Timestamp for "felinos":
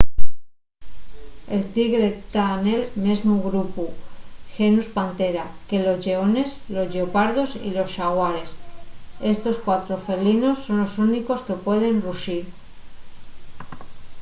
10.07-10.57